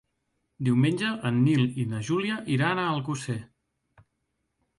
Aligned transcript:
Diumenge 0.69 1.11
en 1.29 1.37
Nil 1.47 1.61
i 1.83 1.85
na 1.91 1.99
Júlia 2.09 2.39
iran 2.57 2.83
a 2.85 2.87
Alcosser. 2.95 3.37